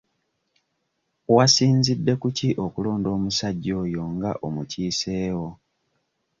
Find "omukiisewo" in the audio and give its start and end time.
4.47-5.47